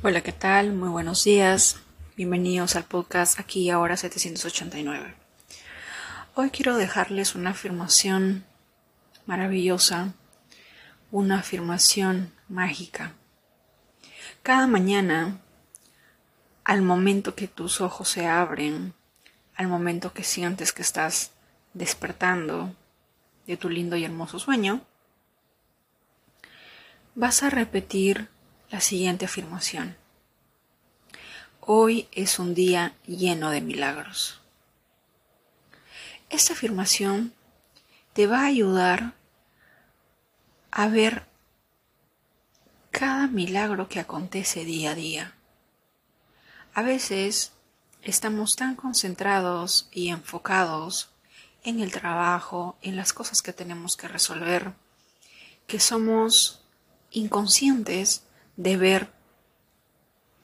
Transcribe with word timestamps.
Hola, 0.00 0.20
¿qué 0.20 0.30
tal? 0.30 0.72
Muy 0.74 0.90
buenos 0.90 1.24
días. 1.24 1.80
Bienvenidos 2.16 2.76
al 2.76 2.84
podcast 2.84 3.40
aquí 3.40 3.68
ahora 3.68 3.96
789. 3.96 5.12
Hoy 6.36 6.50
quiero 6.50 6.76
dejarles 6.76 7.34
una 7.34 7.50
afirmación 7.50 8.44
maravillosa, 9.26 10.14
una 11.10 11.40
afirmación 11.40 12.32
mágica. 12.48 13.14
Cada 14.44 14.68
mañana, 14.68 15.40
al 16.62 16.82
momento 16.82 17.34
que 17.34 17.48
tus 17.48 17.80
ojos 17.80 18.08
se 18.08 18.24
abren, 18.24 18.94
al 19.56 19.66
momento 19.66 20.12
que 20.12 20.22
sientes 20.22 20.72
que 20.72 20.82
estás 20.82 21.32
despertando 21.74 22.72
de 23.48 23.56
tu 23.56 23.68
lindo 23.68 23.96
y 23.96 24.04
hermoso 24.04 24.38
sueño, 24.38 24.80
vas 27.16 27.42
a 27.42 27.50
repetir 27.50 28.28
la 28.70 28.80
siguiente 28.80 29.24
afirmación. 29.24 29.96
Hoy 31.60 32.08
es 32.12 32.38
un 32.38 32.54
día 32.54 32.94
lleno 33.06 33.50
de 33.50 33.60
milagros. 33.60 34.40
Esta 36.28 36.52
afirmación 36.52 37.32
te 38.12 38.26
va 38.26 38.42
a 38.42 38.46
ayudar 38.46 39.14
a 40.70 40.88
ver 40.88 41.26
cada 42.90 43.26
milagro 43.26 43.88
que 43.88 44.00
acontece 44.00 44.64
día 44.64 44.90
a 44.90 44.94
día. 44.94 45.34
A 46.74 46.82
veces 46.82 47.52
estamos 48.02 48.54
tan 48.54 48.76
concentrados 48.76 49.88
y 49.92 50.08
enfocados 50.08 51.10
en 51.62 51.80
el 51.80 51.90
trabajo, 51.90 52.76
en 52.82 52.96
las 52.96 53.12
cosas 53.12 53.40
que 53.40 53.52
tenemos 53.52 53.96
que 53.96 54.08
resolver, 54.08 54.74
que 55.66 55.80
somos 55.80 56.62
inconscientes 57.10 58.24
de 58.58 58.76
ver 58.76 59.12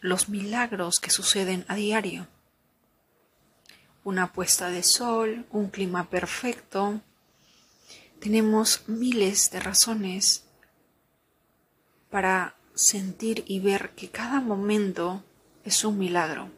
los 0.00 0.28
milagros 0.28 1.00
que 1.00 1.10
suceden 1.10 1.64
a 1.66 1.74
diario. 1.74 2.28
Una 4.04 4.32
puesta 4.32 4.70
de 4.70 4.84
sol, 4.84 5.44
un 5.50 5.70
clima 5.70 6.08
perfecto. 6.08 7.00
Tenemos 8.20 8.88
miles 8.88 9.50
de 9.50 9.58
razones 9.58 10.44
para 12.08 12.54
sentir 12.74 13.42
y 13.48 13.58
ver 13.58 13.90
que 13.96 14.08
cada 14.08 14.40
momento 14.40 15.24
es 15.64 15.84
un 15.84 15.98
milagro. 15.98 16.48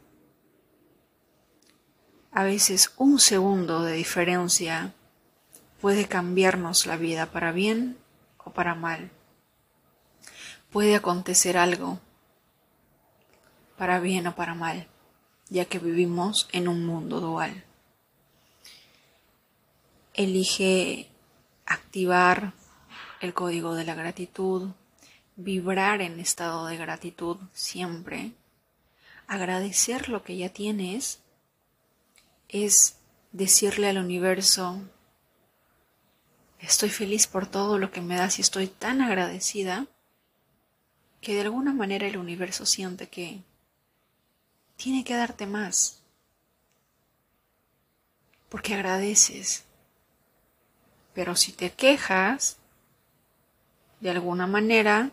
A 2.31 2.43
veces 2.43 2.91
un 2.97 3.19
segundo 3.19 3.81
de 3.81 3.93
diferencia 3.93 4.93
puede 5.81 6.07
cambiarnos 6.07 6.85
la 6.85 6.95
vida 6.95 7.31
para 7.31 7.51
bien 7.51 7.97
o 8.37 8.51
para 8.51 8.75
mal 8.75 9.09
puede 10.71 10.95
acontecer 10.95 11.57
algo, 11.57 11.99
para 13.77 13.99
bien 13.99 14.27
o 14.27 14.35
para 14.35 14.53
mal, 14.53 14.87
ya 15.49 15.65
que 15.65 15.79
vivimos 15.79 16.47
en 16.51 16.67
un 16.67 16.85
mundo 16.85 17.19
dual. 17.19 17.63
Elige 20.13 21.09
activar 21.65 22.53
el 23.21 23.33
código 23.33 23.73
de 23.73 23.85
la 23.85 23.95
gratitud, 23.95 24.69
vibrar 25.35 26.01
en 26.01 26.19
estado 26.19 26.65
de 26.67 26.77
gratitud 26.77 27.37
siempre, 27.53 28.33
agradecer 29.27 30.09
lo 30.09 30.23
que 30.23 30.37
ya 30.37 30.49
tienes, 30.49 31.21
es 32.49 32.97
decirle 33.31 33.89
al 33.89 33.97
universo, 33.97 34.81
estoy 36.59 36.89
feliz 36.89 37.27
por 37.27 37.47
todo 37.47 37.77
lo 37.77 37.91
que 37.91 38.01
me 38.01 38.17
das 38.17 38.39
y 38.39 38.41
estoy 38.41 38.67
tan 38.67 39.01
agradecida 39.01 39.87
que 41.21 41.33
de 41.33 41.41
alguna 41.41 41.73
manera 41.73 42.07
el 42.07 42.17
universo 42.17 42.65
siente 42.65 43.07
que 43.09 43.41
tiene 44.77 45.03
que 45.03 45.15
darte 45.15 45.45
más, 45.45 45.99
porque 48.47 48.73
agradeces. 48.73 49.65
Pero 51.13 51.35
si 51.35 51.51
te 51.51 51.71
quejas, 51.71 52.57
de 53.99 54.09
alguna 54.09 54.47
manera 54.47 55.11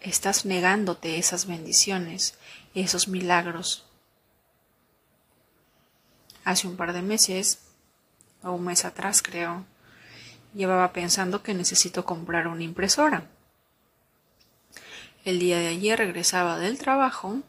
estás 0.00 0.44
negándote 0.44 1.18
esas 1.18 1.46
bendiciones, 1.46 2.38
esos 2.74 3.08
milagros. 3.08 3.84
Hace 6.44 6.68
un 6.68 6.76
par 6.76 6.92
de 6.92 7.02
meses, 7.02 7.60
o 8.42 8.52
un 8.52 8.64
mes 8.64 8.84
atrás 8.84 9.22
creo, 9.22 9.66
llevaba 10.54 10.92
pensando 10.92 11.42
que 11.42 11.54
necesito 11.54 12.04
comprar 12.04 12.46
una 12.46 12.62
impresora. 12.62 13.28
El 15.28 15.40
día 15.40 15.58
de 15.58 15.66
ayer 15.66 15.98
regresaba 15.98 16.58
del 16.58 16.78
trabajo. 16.78 17.40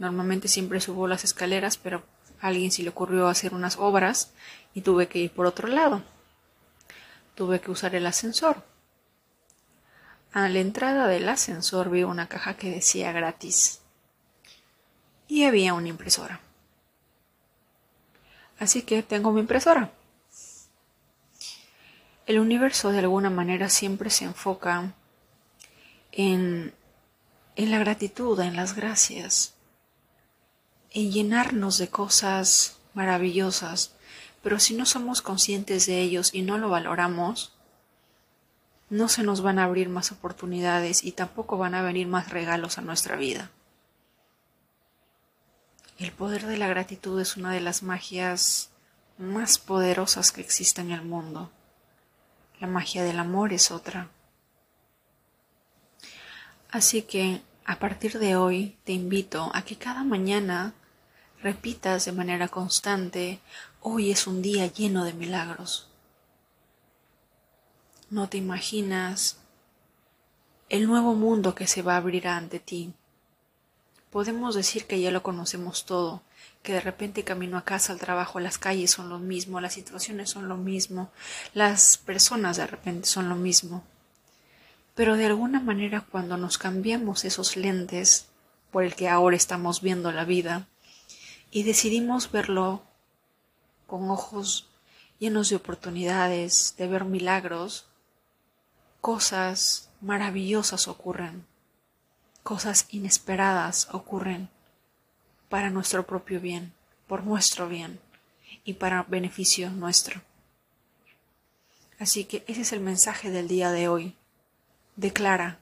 Normalmente 0.00 0.48
siempre 0.48 0.80
subo 0.80 1.06
las 1.06 1.22
escaleras, 1.22 1.76
pero 1.76 2.02
a 2.40 2.48
alguien 2.48 2.72
se 2.72 2.82
le 2.82 2.88
ocurrió 2.88 3.28
hacer 3.28 3.54
unas 3.54 3.78
obras 3.78 4.32
y 4.74 4.80
tuve 4.80 5.06
que 5.06 5.20
ir 5.20 5.30
por 5.30 5.46
otro 5.46 5.68
lado. 5.68 6.02
Tuve 7.36 7.60
que 7.60 7.70
usar 7.70 7.94
el 7.94 8.04
ascensor. 8.04 8.64
A 10.32 10.48
la 10.48 10.58
entrada 10.58 11.06
del 11.06 11.28
ascensor 11.28 11.88
vi 11.88 12.02
una 12.02 12.26
caja 12.26 12.56
que 12.56 12.72
decía 12.72 13.12
gratis. 13.12 13.80
Y 15.28 15.44
había 15.44 15.72
una 15.72 15.86
impresora. 15.86 16.40
Así 18.58 18.82
que 18.82 19.04
tengo 19.04 19.30
mi 19.30 19.38
impresora. 19.38 19.92
El 22.26 22.40
universo 22.40 22.90
de 22.90 22.98
alguna 22.98 23.30
manera 23.30 23.68
siempre 23.68 24.10
se 24.10 24.24
enfoca 24.24 24.92
en, 26.16 26.72
la 27.56 27.78
gratitud, 27.78 28.38
en 28.40 28.56
las 28.56 28.74
gracias, 28.74 29.54
en 30.90 31.10
llenarnos 31.10 31.78
de 31.78 31.88
cosas 31.88 32.78
maravillosas, 32.94 33.94
pero 34.42 34.60
si 34.60 34.74
no 34.74 34.86
somos 34.86 35.22
conscientes 35.22 35.86
de 35.86 36.00
ellos 36.00 36.32
y 36.32 36.42
no 36.42 36.58
lo 36.58 36.68
valoramos, 36.68 37.52
no 38.90 39.08
se 39.08 39.24
nos 39.24 39.40
van 39.40 39.58
a 39.58 39.64
abrir 39.64 39.88
más 39.88 40.12
oportunidades 40.12 41.02
y 41.02 41.12
tampoco 41.12 41.58
van 41.58 41.74
a 41.74 41.82
venir 41.82 42.06
más 42.06 42.30
regalos 42.30 42.78
a 42.78 42.82
nuestra 42.82 43.16
vida. 43.16 43.50
El 45.98 46.12
poder 46.12 46.46
de 46.46 46.58
la 46.58 46.68
gratitud 46.68 47.20
es 47.20 47.36
una 47.36 47.52
de 47.52 47.60
las 47.60 47.82
magias 47.82 48.70
más 49.18 49.58
poderosas 49.58 50.32
que 50.32 50.40
existen 50.40 50.86
en 50.86 50.98
el 50.98 51.02
mundo. 51.02 51.50
La 52.60 52.66
magia 52.66 53.02
del 53.02 53.18
amor 53.18 53.52
es 53.52 53.70
otra. 53.70 54.10
Así 56.74 57.02
que 57.02 57.40
a 57.64 57.78
partir 57.78 58.18
de 58.18 58.34
hoy 58.34 58.76
te 58.82 58.90
invito 58.90 59.48
a 59.54 59.62
que 59.62 59.76
cada 59.76 60.02
mañana 60.02 60.74
repitas 61.40 62.04
de 62.04 62.10
manera 62.10 62.48
constante, 62.48 63.38
hoy 63.80 64.10
es 64.10 64.26
un 64.26 64.42
día 64.42 64.66
lleno 64.66 65.04
de 65.04 65.12
milagros. 65.12 65.86
No 68.10 68.28
te 68.28 68.38
imaginas 68.38 69.36
el 70.68 70.88
nuevo 70.88 71.14
mundo 71.14 71.54
que 71.54 71.68
se 71.68 71.82
va 71.82 71.94
a 71.94 71.98
abrir 71.98 72.26
ante 72.26 72.58
ti. 72.58 72.92
Podemos 74.10 74.56
decir 74.56 74.88
que 74.88 75.00
ya 75.00 75.12
lo 75.12 75.22
conocemos 75.22 75.86
todo, 75.86 76.22
que 76.64 76.72
de 76.72 76.80
repente 76.80 77.22
camino 77.22 77.56
a 77.56 77.64
casa, 77.64 77.92
al 77.92 78.00
trabajo, 78.00 78.40
las 78.40 78.58
calles 78.58 78.90
son 78.90 79.10
lo 79.10 79.20
mismo, 79.20 79.60
las 79.60 79.74
situaciones 79.74 80.30
son 80.30 80.48
lo 80.48 80.56
mismo, 80.56 81.12
las 81.52 81.98
personas 81.98 82.56
de 82.56 82.66
repente 82.66 83.06
son 83.06 83.28
lo 83.28 83.36
mismo. 83.36 83.84
Pero 84.94 85.16
de 85.16 85.26
alguna 85.26 85.60
manera 85.60 86.00
cuando 86.02 86.36
nos 86.36 86.58
cambiamos 86.58 87.24
esos 87.24 87.56
lentes 87.56 88.28
por 88.70 88.84
el 88.84 88.94
que 88.94 89.08
ahora 89.08 89.36
estamos 89.36 89.80
viendo 89.80 90.12
la 90.12 90.24
vida 90.24 90.66
y 91.50 91.62
decidimos 91.62 92.30
verlo 92.30 92.82
con 93.86 94.10
ojos 94.10 94.68
llenos 95.18 95.48
de 95.50 95.56
oportunidades, 95.56 96.74
de 96.76 96.86
ver 96.86 97.04
milagros, 97.04 97.86
cosas 99.00 99.90
maravillosas 100.00 100.88
ocurren, 100.88 101.46
cosas 102.42 102.86
inesperadas 102.90 103.88
ocurren 103.92 104.48
para 105.48 105.70
nuestro 105.70 106.06
propio 106.06 106.40
bien, 106.40 106.72
por 107.06 107.24
nuestro 107.24 107.68
bien 107.68 108.00
y 108.64 108.74
para 108.74 109.02
beneficio 109.04 109.70
nuestro. 109.70 110.22
Así 111.98 112.24
que 112.24 112.44
ese 112.48 112.62
es 112.62 112.72
el 112.72 112.80
mensaje 112.80 113.30
del 113.30 113.46
día 113.46 113.70
de 113.70 113.88
hoy. 113.88 114.16
Declara, 114.96 115.58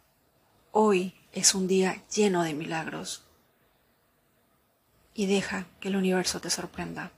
hoy 0.73 1.14
es 1.32 1.55
un 1.55 1.67
día 1.67 2.02
lleno 2.14 2.43
de 2.43 2.52
milagros 2.52 3.25
y 5.14 5.25
deja 5.25 5.64
que 5.81 5.88
el 5.88 5.96
universo 5.96 6.38
te 6.43 6.50
sorprenda. 6.50 7.12